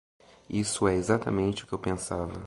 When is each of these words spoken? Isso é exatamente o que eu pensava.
Isso 0.49 0.87
é 0.87 0.95
exatamente 0.95 1.63
o 1.63 1.67
que 1.67 1.73
eu 1.73 1.77
pensava. 1.77 2.33